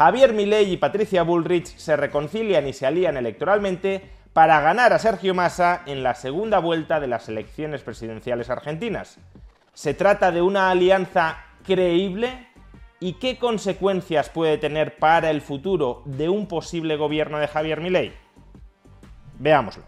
[0.00, 5.34] Javier Milei y Patricia Bullrich se reconcilian y se alían electoralmente para ganar a Sergio
[5.34, 9.18] Massa en la segunda vuelta de las elecciones presidenciales argentinas.
[9.74, 12.48] ¿Se trata de una alianza creíble?
[12.98, 18.14] ¿Y qué consecuencias puede tener para el futuro de un posible gobierno de Javier Milei?
[19.38, 19.84] Veámoslo.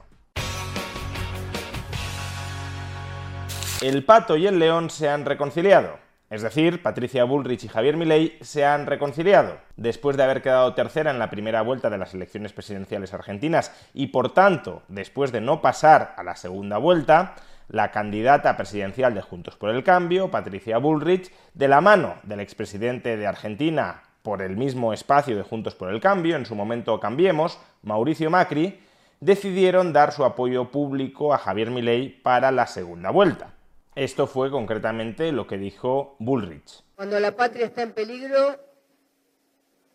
[3.81, 6.02] El pato y el león se han reconciliado.
[6.33, 11.11] Es decir, Patricia Bullrich y Javier Milei se han reconciliado después de haber quedado tercera
[11.11, 15.61] en la primera vuelta de las elecciones presidenciales argentinas y por tanto, después de no
[15.61, 17.35] pasar a la segunda vuelta,
[17.69, 23.19] la candidata presidencial de Juntos por el Cambio, Patricia Bullrich, de la mano del expresidente
[23.19, 27.59] de Argentina por el mismo espacio de Juntos por el Cambio, en su momento Cambiemos,
[27.83, 28.81] Mauricio Macri,
[29.21, 33.51] decidieron dar su apoyo público a Javier Milei para la segunda vuelta.
[33.95, 36.83] Esto fue concretamente lo que dijo Bullrich.
[36.97, 38.59] Cuando la patria está en peligro,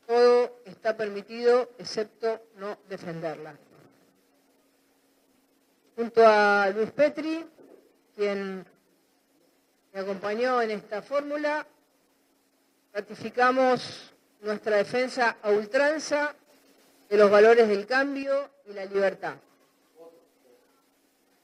[0.06, 3.56] todo está permitido excepto no defenderla.
[5.96, 7.44] Junto a Luis Petri,
[8.16, 8.64] quien
[9.94, 11.66] me acompañó en esta fórmula,
[12.94, 16.36] ratificamos nuestra defensa a ultranza
[17.10, 19.38] de los valores del cambio y la libertad.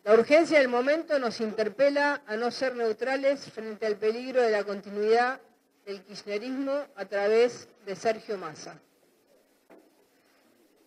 [0.04, 4.66] La urgencia del momento nos interpela a no ser neutrales frente al peligro de la
[4.66, 5.40] continuidad
[5.86, 8.78] del kirchnerismo a través de Sergio Massa.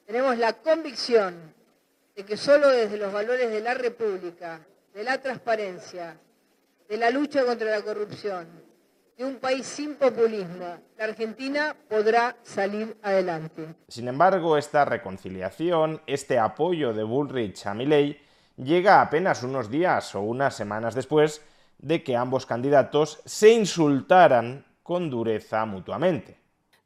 [0.05, 1.55] Tenemos la convicción
[2.15, 4.61] de que solo desde los valores de la República,
[4.93, 6.19] de la transparencia,
[6.87, 8.47] de la lucha contra la corrupción,
[9.17, 13.67] de un país sin populismo, la Argentina podrá salir adelante.
[13.89, 18.26] Sin embargo, esta reconciliación, este apoyo de Bullrich a Milei,
[18.57, 21.43] llega apenas unos días o unas semanas después
[21.79, 26.39] de que ambos candidatos se insultaran con dureza mutuamente.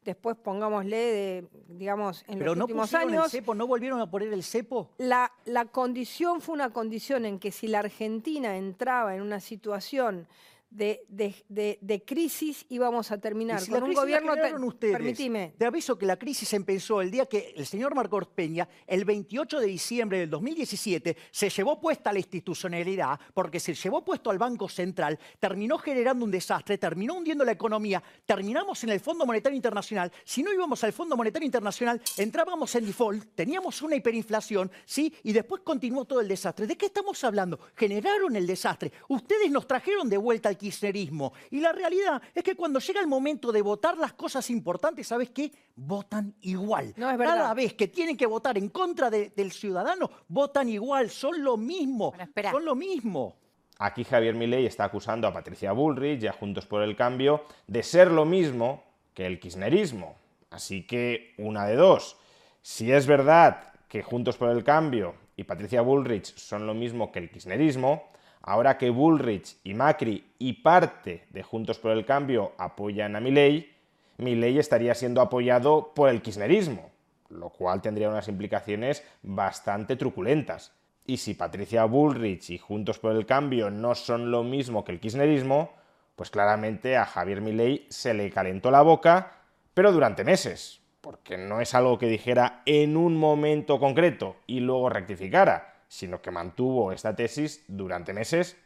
[0.05, 4.11] Después pongámosle, de, digamos, en Pero los no últimos años, el cepo, no volvieron a
[4.11, 4.91] poner el cepo.
[4.97, 10.27] la, la condición fue una condición en que si la Argentina entraba en una situación
[10.71, 14.33] de, de- de- de crisis, íbamos a terminar si con un gobierno...
[14.67, 14.93] ustedes.
[14.93, 15.55] Permitime.
[15.59, 19.59] Te aviso que la crisis empezó el día que el señor Marcos Peña, el 28
[19.61, 24.69] de diciembre del 2017, se llevó puesta la institucionalidad, porque se llevó puesto al Banco
[24.69, 30.13] Central, terminó generando un desastre, terminó hundiendo la economía, terminamos en el Fondo Monetario Internacional.
[30.25, 35.13] Si no íbamos al Fondo Monetario Internacional, entrábamos en default, teníamos una hiperinflación, ¿sí?
[35.25, 36.67] Y después continuó todo el desastre.
[36.67, 37.59] ¿De qué estamos hablando?
[37.75, 38.93] Generaron el desastre.
[39.09, 41.33] Ustedes nos trajeron de vuelta al kirchnerismo.
[41.51, 45.31] Y la realidad es que cuando llega el momento de votar las cosas importantes, ¿sabes
[45.31, 45.51] qué?
[45.75, 46.93] Votan igual.
[46.97, 47.35] No, es verdad.
[47.37, 51.11] Cada vez que tienen que votar en contra de- del ciudadano, votan igual.
[51.11, 52.13] Son lo mismo.
[52.35, 52.51] Bueno.
[52.53, 53.37] Son lo mismo.
[53.79, 57.83] Aquí Javier Milei está acusando a Patricia Bullrich y a Juntos por el Cambio de
[57.83, 58.85] ser lo mismo
[59.15, 60.17] que el kirchnerismo.
[60.51, 62.17] Así que una de dos.
[62.61, 67.21] Si es verdad que Juntos por el Cambio y Patricia Bullrich son lo mismo que
[67.21, 68.11] el kirchnerismo,
[68.43, 73.71] ahora que Bullrich y Macri y parte de Juntos por el Cambio apoyan a Milei,
[74.19, 76.91] Milei estaría siendo apoyado por el kirchnerismo,
[77.29, 80.73] lo cual tendría unas implicaciones bastante truculentas.
[81.07, 85.01] Y si Patricia Bullrich y Juntos por el Cambio no son lo mismo que el
[85.01, 85.73] kirchnerismo,
[86.17, 89.33] pues claramente a Javier Milei se le calentó la boca,
[89.73, 94.91] pero durante meses, porque no es algo que dijera en un momento concreto y luego
[94.91, 98.57] rectificara, sino que mantuvo esta tesis durante meses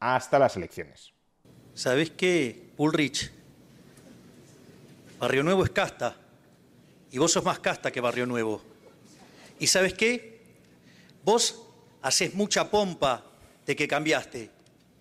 [0.00, 1.12] hasta las elecciones.
[1.72, 3.30] ¿Sabés qué, Bullrich?
[5.20, 6.16] Barrio Nuevo es casta.
[7.12, 8.60] Y vos sos más casta que Barrio Nuevo.
[9.60, 10.40] ¿Y sabes qué?
[11.24, 11.64] Vos
[12.02, 13.24] haces mucha pompa
[13.64, 14.50] de que cambiaste,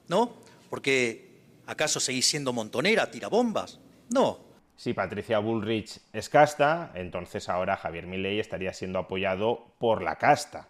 [0.10, 0.38] ¿no?
[0.70, 3.80] Porque ¿acaso seguís siendo montonera, tirabombas?
[4.12, 4.46] No.
[4.76, 10.70] Si Patricia Bullrich es casta, entonces ahora Javier Milei estaría siendo apoyado por la casta.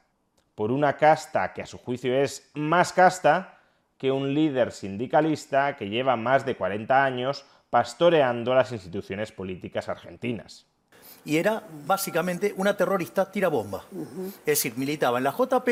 [0.57, 3.59] Por una casta que a su juicio es más casta
[3.95, 10.65] que un líder sindicalista que lleva más de 40 años pastoreando las instituciones políticas argentinas.
[11.25, 13.83] Y era básicamente una terrorista tirabomba.
[14.39, 15.69] Es decir, militaba en la JP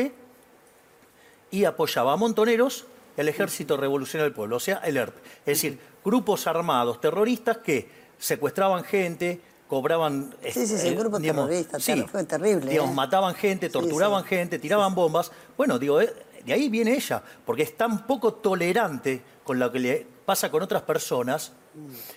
[1.50, 2.86] y apoyaba a montoneros,
[3.16, 5.16] el Ejército Revolucionario del Pueblo, o sea, el ERP.
[5.40, 10.34] Es decir, grupos armados terroristas que secuestraban gente, cobraban...
[10.42, 12.70] Sí, sí, sí, un grupo terrorista, fue terrible.
[12.70, 12.94] Digamos, ¿eh?
[12.94, 15.32] mataban gente, torturaban gente, tiraban bombas.
[15.56, 16.12] Bueno, digo, eh,
[16.44, 20.62] de ahí viene ella, porque es tan poco tolerante con lo que le pasa con
[20.62, 21.52] otras personas.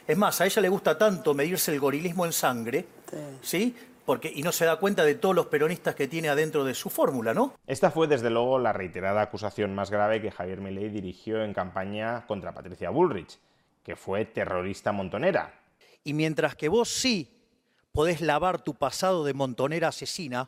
[0.07, 2.85] Es más, a ella le gusta tanto medirse el gorilismo en sangre,
[3.41, 3.75] ¿sí?
[4.05, 6.89] Porque, y no se da cuenta de todos los peronistas que tiene adentro de su
[6.89, 7.53] fórmula, ¿no?
[7.67, 12.25] Esta fue, desde luego, la reiterada acusación más grave que Javier Milei dirigió en campaña
[12.25, 13.37] contra Patricia Bullrich,
[13.83, 15.53] que fue terrorista montonera.
[16.03, 17.38] Y mientras que vos sí
[17.99, 20.47] podés lavar tu pasado de montonera asesina,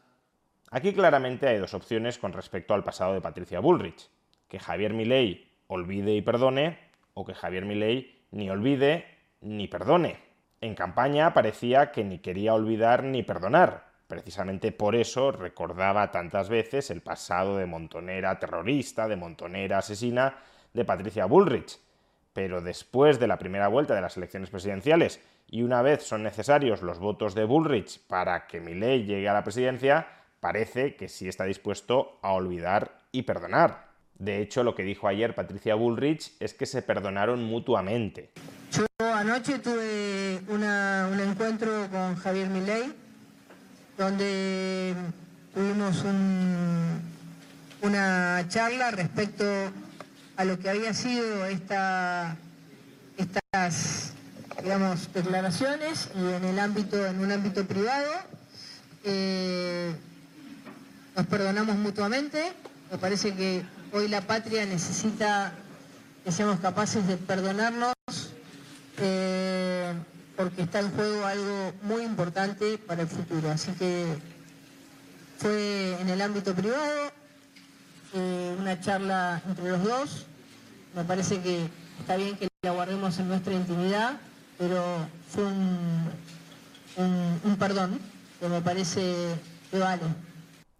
[0.69, 4.09] Aquí claramente hay dos opciones con respecto al pasado de Patricia Bullrich.
[4.48, 6.80] Que Javier Milei olvide y perdone,
[7.13, 9.03] o que Javier Milei ni olvide
[9.42, 10.18] ni perdone.
[10.62, 13.83] En campaña parecía que ni quería olvidar ni perdonar.
[14.07, 20.38] Precisamente por eso recordaba tantas veces el pasado de montonera terrorista, de montonera asesina
[20.71, 21.77] de Patricia Bullrich.
[22.31, 25.19] Pero después de la primera vuelta de las elecciones presidenciales
[25.51, 29.44] y una vez son necesarios los votos de Bullrich para que Milei llegue a la
[29.44, 30.07] presidencia,
[30.39, 33.92] parece que sí está dispuesto a olvidar y perdonar.
[34.18, 38.31] De hecho, lo que dijo ayer Patricia Bullrich es que se perdonaron mutuamente.
[38.71, 40.63] Yo anoche tuve un
[41.19, 42.94] encuentro con Javier Milei,
[43.98, 44.95] donde
[45.53, 46.06] tuvimos
[47.81, 49.44] una charla respecto
[50.38, 52.38] a lo que había sido esta,
[53.18, 54.11] estas
[54.63, 58.12] digamos, declaraciones en el ámbito, en un ámbito privado.
[59.04, 59.94] Eh,
[61.16, 62.54] nos perdonamos mutuamente.
[62.92, 65.54] Me parece que hoy la patria necesita
[66.24, 67.94] que seamos capaces de perdonarnos
[69.00, 69.94] eh,
[70.36, 73.50] porque está en juego algo muy importante para el futuro.
[73.50, 74.06] Así que
[75.38, 77.12] fue en el ámbito privado,
[78.13, 80.25] eh, una charla entre los dos.
[80.96, 81.68] Me parece que
[82.00, 84.19] está bien que la guardemos en nuestra intimidad,
[84.62, 84.84] pero
[85.28, 86.12] fue un,
[87.44, 88.00] un perdón
[88.40, 89.02] que me parece
[89.72, 90.04] que vale.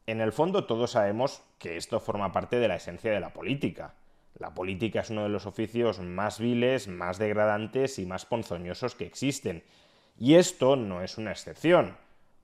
[0.06, 3.96] En el fondo todos sabemos que esto forma parte de la esencia de la política.
[4.38, 9.08] La política es uno de los oficios más viles, más degradantes y más ponzoñosos que
[9.08, 9.64] existen.
[10.20, 11.98] Y esto no es una excepción.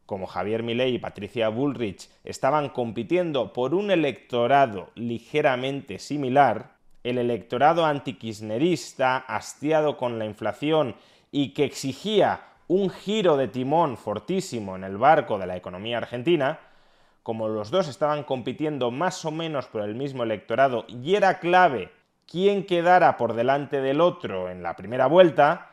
[0.07, 7.85] Como Javier Milei y Patricia Bullrich estaban compitiendo por un electorado ligeramente similar, el electorado
[7.85, 10.95] antikirchnerista, hastiado con la inflación
[11.31, 16.59] y que exigía un giro de timón fortísimo en el barco de la economía argentina,
[17.23, 21.91] como los dos estaban compitiendo más o menos por el mismo electorado y era clave
[22.25, 25.71] quién quedara por delante del otro en la primera vuelta,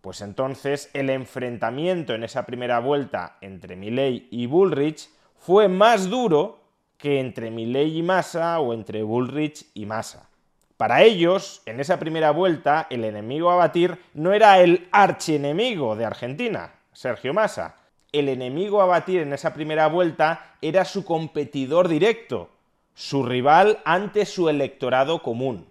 [0.00, 5.08] pues entonces el enfrentamiento en esa primera vuelta entre Milley y Bullrich
[5.38, 6.60] fue más duro
[6.98, 10.28] que entre Milley y Massa o entre Bullrich y Massa.
[10.76, 16.04] Para ellos, en esa primera vuelta, el enemigo a batir no era el archienemigo de
[16.04, 17.76] Argentina, Sergio Massa,
[18.10, 22.50] el enemigo a batir en esa primera vuelta era su competidor directo,
[22.94, 25.68] su rival ante su electorado común.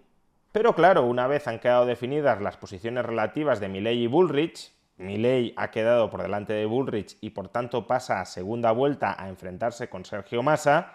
[0.52, 5.52] Pero claro, una vez han quedado definidas las posiciones relativas de Milley y Bullrich, Milley
[5.56, 9.88] ha quedado por delante de Bullrich y por tanto pasa a segunda vuelta a enfrentarse
[9.88, 10.94] con Sergio Massa,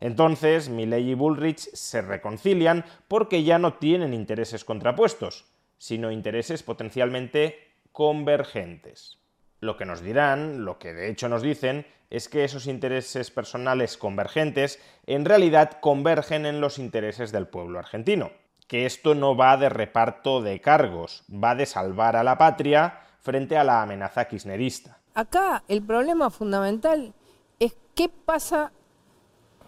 [0.00, 5.46] entonces Milley y Bullrich se reconcilian porque ya no tienen intereses contrapuestos,
[5.76, 7.58] sino intereses potencialmente
[7.92, 9.18] convergentes.
[9.60, 13.96] Lo que nos dirán, lo que de hecho nos dicen, es que esos intereses personales
[13.96, 18.30] convergentes en realidad convergen en los intereses del pueblo argentino.
[18.66, 23.56] Que esto no va de reparto de cargos, va de salvar a la patria frente
[23.56, 24.98] a la amenaza kirchnerista.
[25.14, 27.14] Acá el problema fundamental
[27.58, 28.72] es qué pasa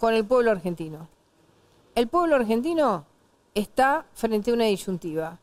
[0.00, 1.09] con el pueblo argentino.
[1.95, 3.04] El pueblo argentino
[3.54, 5.38] está frente a una disyuntiva.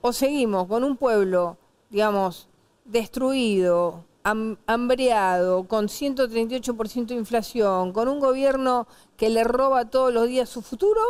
[0.00, 1.56] O seguimos con un pueblo,
[1.90, 2.48] digamos,
[2.84, 10.48] destruido, hambreado, con 138% de inflación, con un gobierno que le roba todos los días
[10.48, 11.00] su futuro,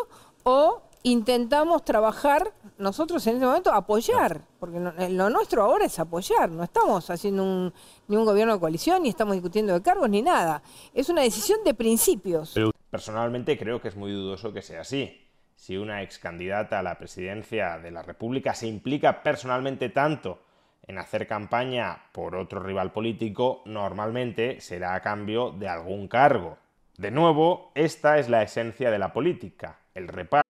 [0.42, 4.78] o intentamos trabajar nosotros en este momento apoyar, porque
[5.11, 7.73] lo nuestro ahora es apoyar, no estamos haciendo
[8.09, 10.62] ni un gobierno de coalición, ni estamos discutiendo de cargos, ni nada.
[10.95, 12.54] Es una decisión de principios.
[12.90, 15.26] Personalmente creo que es muy dudoso que sea así.
[15.54, 20.40] Si una ex candidata a la presidencia de la República se implica personalmente tanto
[20.87, 26.59] en hacer campaña por otro rival político normalmente será a cambio de algún cargo.
[26.97, 30.50] De nuevo, esta es la esencia de la política, el reparto.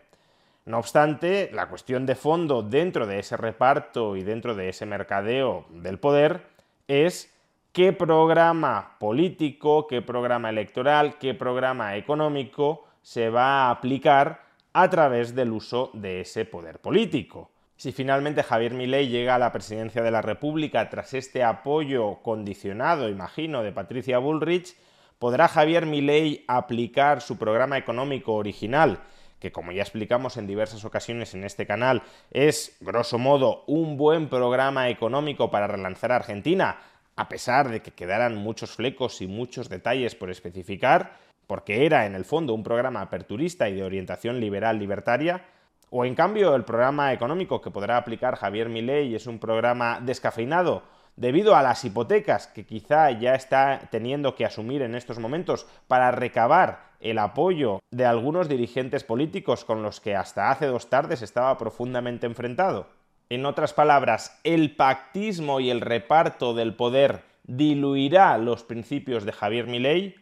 [0.65, 5.65] No obstante, la cuestión de fondo dentro de ese reparto y dentro de ese mercadeo
[5.69, 6.45] del poder
[6.87, 7.33] es
[7.71, 15.33] qué programa político, qué programa electoral, qué programa económico se va a aplicar a través
[15.33, 17.49] del uso de ese poder político.
[17.75, 23.09] Si finalmente Javier Milei llega a la presidencia de la República tras este apoyo condicionado,
[23.09, 24.75] imagino, de Patricia Bullrich,
[25.17, 28.99] ¿podrá Javier Milei aplicar su programa económico original
[29.41, 34.29] que como ya explicamos en diversas ocasiones en este canal, es, grosso modo, un buen
[34.29, 36.77] programa económico para relanzar a Argentina,
[37.15, 41.17] a pesar de que quedaran muchos flecos y muchos detalles por especificar,
[41.47, 45.43] porque era en el fondo un programa aperturista y de orientación liberal libertaria,
[45.89, 50.83] o en cambio el programa económico que podrá aplicar Javier Milei es un programa descafeinado,
[51.15, 56.11] debido a las hipotecas que quizá ya está teniendo que asumir en estos momentos para
[56.11, 61.57] recabar el apoyo de algunos dirigentes políticos con los que hasta hace dos tardes estaba
[61.57, 62.87] profundamente enfrentado.
[63.29, 69.67] En otras palabras, el pactismo y el reparto del poder diluirá los principios de Javier
[69.67, 70.15] Milei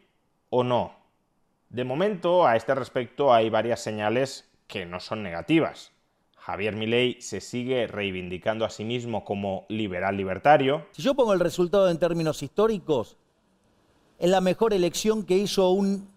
[0.50, 0.94] o no.
[1.70, 5.92] De momento, a este respecto hay varias señales que no son negativas.
[6.38, 10.88] Javier Milei se sigue reivindicando a sí mismo como liberal libertario.
[10.92, 13.18] Si yo pongo el resultado en términos históricos,
[14.18, 16.10] es la mejor elección que hizo un,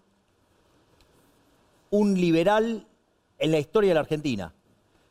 [1.93, 2.87] un liberal
[3.37, 4.51] en la historia de la Argentina.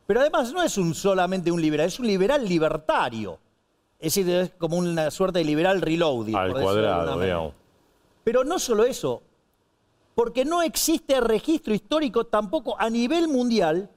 [0.05, 3.39] Pero además no es un, solamente un liberal, es un liberal libertario.
[3.97, 6.35] Es decir, es como una suerte de liberal reloading.
[6.35, 7.53] Al cuadrado, digamos.
[8.25, 9.23] Pero no solo eso,
[10.13, 13.89] porque no existe registro histórico tampoco a nivel mundial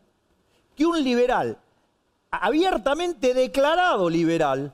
[0.76, 1.58] que un liberal,
[2.30, 4.72] abiertamente declarado liberal,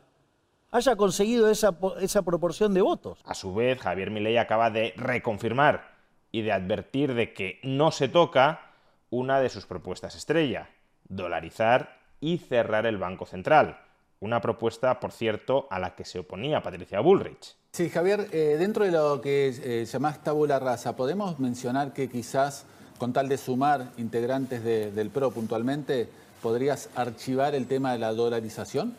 [0.71, 3.19] haya conseguido esa, esa proporción de votos.
[3.25, 5.92] A su vez, Javier Milei acaba de reconfirmar
[6.33, 8.73] y de advertir de que no se toca
[9.11, 10.71] una de sus propuestas estrella,
[11.09, 13.79] dolarizar y cerrar el Banco Central.
[14.21, 17.57] Una propuesta, por cierto, a la que se oponía Patricia Bullrich.
[17.73, 22.65] Sí, Javier, eh, dentro de lo que eh, llamás tabula rasa, ¿podemos mencionar que quizás
[22.99, 26.09] con tal de sumar integrantes del PRO puntualmente,
[26.41, 28.95] ¿podrías archivar el tema de la dolarización?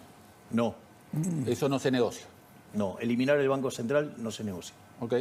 [0.52, 0.76] No.
[1.48, 2.26] Eso no se negocia.
[2.74, 4.76] No, eliminar el Banco Central no se negocia.
[5.00, 5.14] Ok.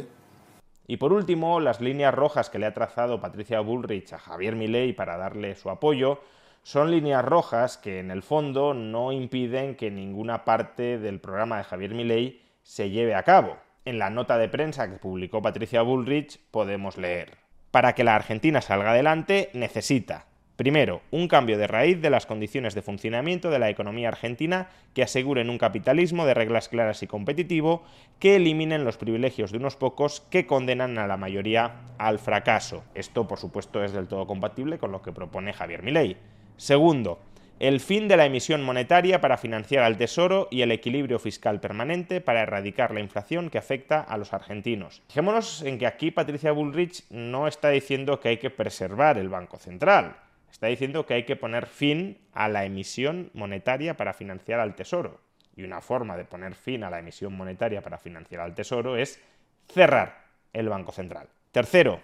[0.87, 4.93] Y por último, las líneas rojas que le ha trazado Patricia Bullrich a Javier Milei
[4.93, 6.21] para darle su apoyo
[6.61, 11.63] son líneas rojas que en el fondo no impiden que ninguna parte del programa de
[11.63, 13.57] Javier Milei se lleve a cabo.
[13.85, 18.61] En la nota de prensa que publicó Patricia Bullrich podemos leer para que la Argentina
[18.61, 23.69] salga adelante necesita, primero, un cambio de raíz de las condiciones de funcionamiento de la
[23.69, 27.83] economía argentina que aseguren un capitalismo de reglas claras y competitivo
[28.19, 32.83] que eliminen los privilegios de unos pocos que condenan a la mayoría al fracaso.
[32.95, 36.17] Esto, por supuesto, es del todo compatible con lo que propone Javier Milei.
[36.57, 37.19] Segundo,
[37.59, 42.19] el fin de la emisión monetaria para financiar al Tesoro y el equilibrio fiscal permanente
[42.19, 45.01] para erradicar la inflación que afecta a los argentinos.
[45.07, 49.57] Fijémonos en que aquí Patricia Bullrich no está diciendo que hay que preservar el Banco
[49.57, 50.17] Central,
[50.53, 55.19] está diciendo que hay que poner fin a la emisión monetaria para financiar al Tesoro.
[55.55, 59.19] Y una forma de poner fin a la emisión monetaria para financiar al Tesoro es
[59.67, 61.27] cerrar el Banco Central.
[61.51, 62.01] Tercero,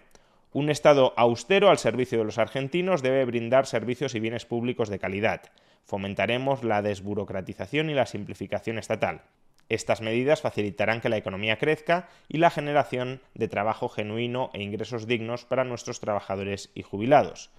[0.51, 4.97] un Estado austero al servicio de los argentinos debe brindar servicios y bienes públicos de
[4.97, 5.43] calidad.
[5.85, 9.21] Fomentaremos la desburocratización y la simplificación estatal.
[9.69, 15.05] Estas medidas facilitarán que la economía crezca y la generación de trabajo genuino e ingresos
[15.05, 17.51] dignos para nuestros trabajadores y jubilados.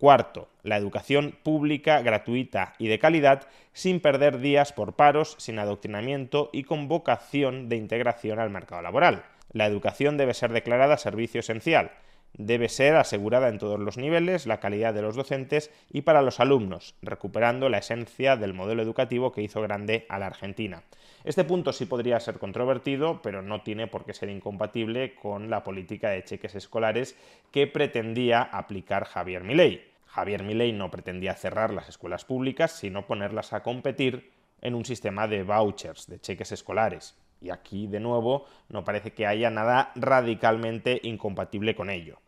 [0.00, 6.48] Cuarto, la educación pública, gratuita y de calidad, sin perder días por paros, sin adoctrinamiento
[6.54, 9.24] y con vocación de integración al mercado laboral.
[9.52, 11.90] La educación debe ser declarada servicio esencial
[12.34, 16.40] debe ser asegurada en todos los niveles la calidad de los docentes y para los
[16.40, 20.82] alumnos, recuperando la esencia del modelo educativo que hizo grande a la Argentina.
[21.24, 25.62] Este punto sí podría ser controvertido, pero no tiene por qué ser incompatible con la
[25.62, 27.16] política de cheques escolares
[27.50, 29.89] que pretendía aplicar Javier Milei.
[30.10, 35.28] Javier Milei no pretendía cerrar las escuelas públicas, sino ponerlas a competir en un sistema
[35.28, 37.16] de vouchers, de cheques escolares.
[37.40, 42.18] Y aquí, de nuevo, no parece que haya nada radicalmente incompatible con ello.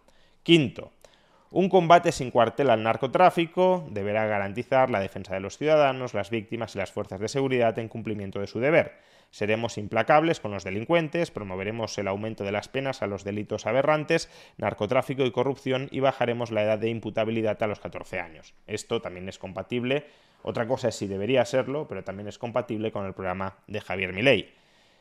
[0.45, 0.93] Quinto,
[1.53, 6.75] un combate sin cuartel al narcotráfico deberá garantizar la defensa de los ciudadanos, las víctimas
[6.75, 8.93] y las fuerzas de seguridad en cumplimiento de su deber.
[9.31, 14.31] Seremos implacables con los delincuentes, promoveremos el aumento de las penas a los delitos aberrantes,
[14.57, 18.55] narcotráfico y corrupción y bajaremos la edad de imputabilidad a los 14 años.
[18.67, 20.07] Esto también es compatible,
[20.43, 24.15] otra cosa es si debería serlo, pero también es compatible con el programa de Javier
[24.15, 24.55] Milei.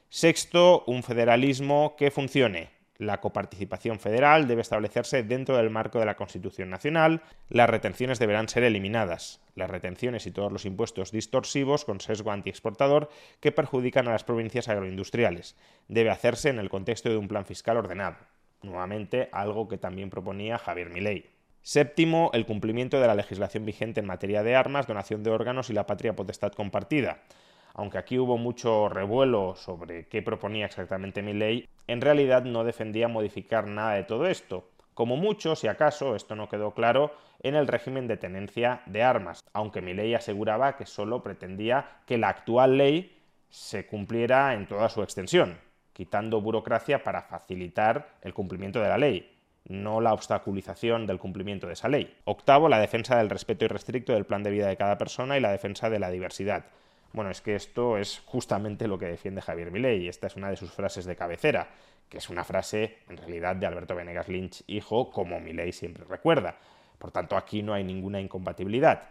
[0.09, 2.80] Sexto, un federalismo que funcione.
[3.01, 8.47] La coparticipación federal debe establecerse dentro del marco de la Constitución Nacional, las retenciones deberán
[8.47, 14.11] ser eliminadas, las retenciones y todos los impuestos distorsivos con sesgo antiexportador que perjudican a
[14.11, 15.55] las provincias agroindustriales.
[15.87, 18.17] Debe hacerse en el contexto de un plan fiscal ordenado,
[18.61, 21.25] nuevamente algo que también proponía Javier Milei.
[21.63, 25.73] Séptimo, el cumplimiento de la legislación vigente en materia de armas, donación de órganos y
[25.73, 27.23] la patria potestad compartida
[27.73, 33.07] aunque aquí hubo mucho revuelo sobre qué proponía exactamente mi ley, en realidad no defendía
[33.07, 34.69] modificar nada de todo esto.
[34.93, 39.43] Como mucho, si acaso, esto no quedó claro, en el régimen de tenencia de armas,
[39.53, 43.17] aunque mi ley aseguraba que solo pretendía que la actual ley
[43.49, 45.57] se cumpliera en toda su extensión,
[45.93, 51.73] quitando burocracia para facilitar el cumplimiento de la ley, no la obstaculización del cumplimiento de
[51.73, 52.17] esa ley.
[52.25, 55.51] Octavo, la defensa del respeto irrestricto del plan de vida de cada persona y la
[55.51, 56.65] defensa de la diversidad.
[57.13, 60.49] Bueno, es que esto es justamente lo que defiende Javier Milei y esta es una
[60.49, 61.69] de sus frases de cabecera,
[62.07, 66.57] que es una frase en realidad de Alberto Venegas Lynch, hijo, como Milei siempre recuerda.
[66.97, 69.09] Por tanto, aquí no hay ninguna incompatibilidad.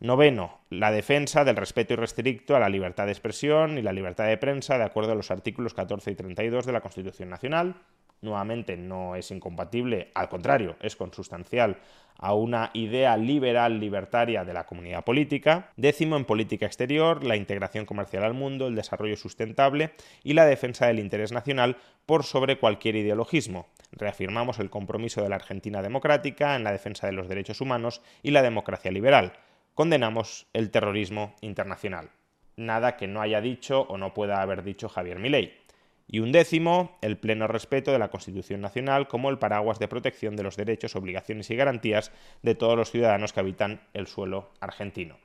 [0.00, 4.36] Noveno, la defensa del respeto irrestricto a la libertad de expresión y la libertad de
[4.36, 7.76] prensa de acuerdo a los artículos 14 y 32 de la Constitución Nacional,
[8.24, 11.78] nuevamente no es incompatible, al contrario, es consustancial
[12.18, 15.70] a una idea liberal libertaria de la comunidad política.
[15.76, 20.86] Décimo, en política exterior, la integración comercial al mundo, el desarrollo sustentable y la defensa
[20.86, 23.66] del interés nacional por sobre cualquier ideologismo.
[23.92, 28.30] Reafirmamos el compromiso de la Argentina democrática en la defensa de los derechos humanos y
[28.30, 29.32] la democracia liberal.
[29.74, 32.10] Condenamos el terrorismo internacional.
[32.56, 35.63] Nada que no haya dicho o no pueda haber dicho Javier Milei.
[36.06, 40.36] Y un décimo, el pleno respeto de la Constitución Nacional como el paraguas de protección
[40.36, 42.12] de los derechos, obligaciones y garantías
[42.42, 45.16] de todos los ciudadanos que habitan el suelo argentino.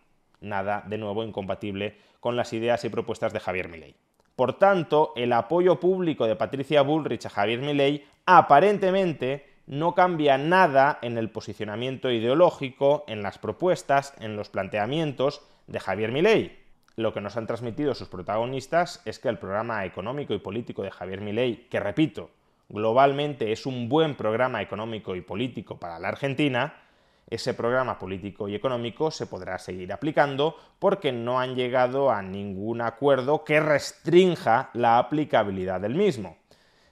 [0.42, 3.96] Nada, de nuevo, incompatible con las ideas y propuestas de Javier Milei.
[4.38, 10.98] Por tanto, el apoyo público de Patricia Bullrich a Javier Milei aparentemente no cambia nada
[11.02, 17.21] en el posicionamiento ideológico, en las propuestas, en los planteamientos de Javier Milei lo que
[17.21, 21.67] nos han transmitido sus protagonistas es que el programa económico y político de Javier Milei,
[21.69, 22.32] que repito,
[22.67, 26.73] globalmente es un buen programa económico y político para la Argentina,
[27.30, 32.82] ese programa político y económico se podrá seguir aplicando porque no han llegado a ningún
[32.82, 36.38] acuerdo que restrinja la aplicabilidad del mismo.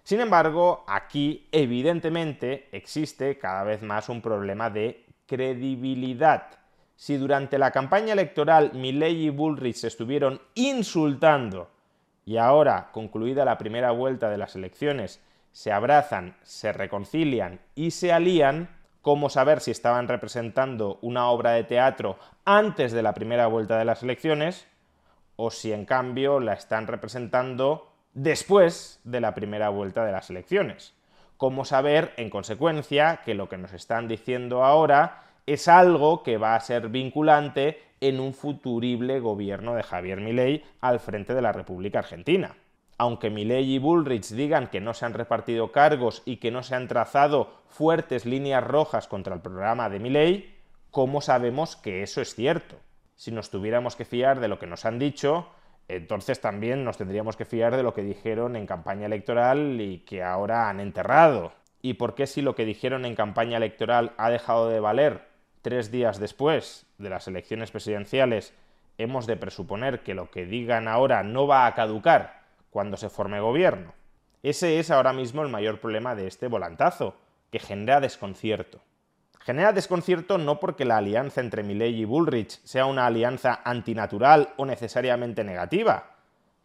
[0.03, 6.47] Sin embargo, aquí evidentemente existe cada vez más un problema de credibilidad
[6.97, 11.69] si durante la campaña electoral Milley y Bullrich se estuvieron insultando
[12.27, 15.21] y ahora, concluida la primera vuelta de las elecciones,
[15.53, 18.69] se abrazan, se reconcilian y se alían,
[19.01, 23.85] ¿cómo saber si estaban representando una obra de teatro antes de la primera vuelta de
[23.85, 24.67] las elecciones
[25.37, 30.95] o si en cambio la están representando después de la primera vuelta de las elecciones?
[31.37, 36.55] ¿Cómo saber, en consecuencia, que lo que nos están diciendo ahora es algo que va
[36.55, 41.99] a ser vinculante en un futurible gobierno de Javier Milei al frente de la República
[41.99, 42.57] Argentina.
[42.97, 46.75] Aunque Milei y Bullrich digan que no se han repartido cargos y que no se
[46.75, 50.53] han trazado fuertes líneas rojas contra el programa de Milei,
[50.91, 52.75] ¿cómo sabemos que eso es cierto?
[53.15, 55.47] Si nos tuviéramos que fiar de lo que nos han dicho,
[55.87, 60.23] entonces también nos tendríamos que fiar de lo que dijeron en campaña electoral y que
[60.23, 61.53] ahora han enterrado.
[61.81, 65.91] ¿Y por qué si lo que dijeron en campaña electoral ha dejado de valer tres
[65.91, 68.53] días después de las elecciones presidenciales,
[68.97, 73.39] hemos de presuponer que lo que digan ahora no va a caducar cuando se forme
[73.39, 73.93] gobierno?
[74.43, 77.15] Ese es ahora mismo el mayor problema de este volantazo,
[77.51, 78.81] que genera desconcierto.
[79.39, 84.65] Genera desconcierto no porque la alianza entre Milley y Bullrich sea una alianza antinatural o
[84.65, 86.17] necesariamente negativa.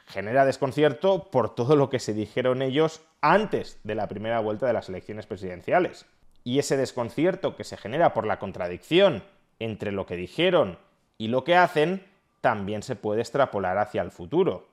[0.06, 4.72] Genera desconcierto por todo lo que se dijeron ellos antes de la primera vuelta de
[4.72, 6.06] las elecciones presidenciales.
[6.44, 9.22] Y ese desconcierto que se genera por la contradicción
[9.58, 10.78] entre lo que dijeron
[11.18, 12.04] y lo que hacen
[12.40, 14.68] también se puede extrapolar hacia el futuro.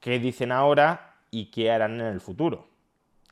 [0.00, 2.66] ¿Qué dicen ahora y qué harán en el futuro?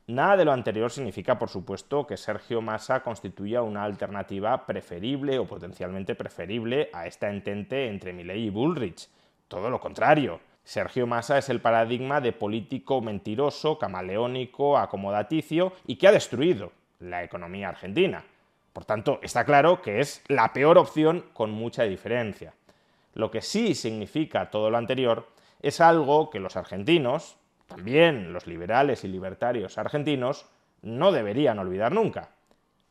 [0.07, 5.47] Nada de lo anterior significa, por supuesto, que Sergio Massa constituya una alternativa preferible o
[5.47, 9.09] potencialmente preferible a esta entente entre Milley y Bullrich.
[9.49, 10.41] Todo lo contrario.
[10.65, 17.25] Sergio Massa es el paradigma de político mentiroso, camaleónico, acomodaticio y que ha destruido la
[17.25, 18.25] economía argentina.
[18.73, 22.55] Por tanto, está claro que es la peor opción con mucha diferencia.
[23.15, 25.27] Lo que sí significa todo lo anterior
[25.61, 27.37] es algo que los argentinos,
[27.67, 30.47] también los liberales y libertarios argentinos
[30.83, 32.31] no deberían olvidar nunca.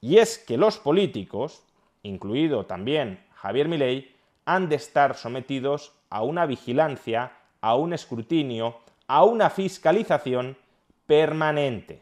[0.01, 1.63] Y es que los políticos,
[2.03, 9.23] incluido también Javier Milei, han de estar sometidos a una vigilancia, a un escrutinio, a
[9.23, 10.57] una fiscalización
[11.05, 12.01] permanente,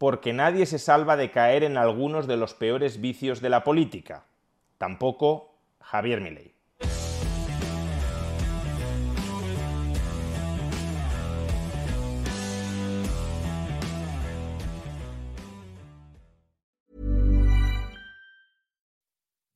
[0.00, 4.24] porque nadie se salva de caer en algunos de los peores vicios de la política,
[4.78, 6.54] tampoco Javier Milei.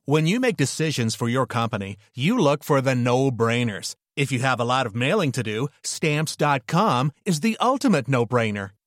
[0.04, 3.94] When you make decisions for your company, you look for the no-brainers.
[4.14, 8.72] If you have a lot of mailing to do, stamps.com is the ultimate no-brainer.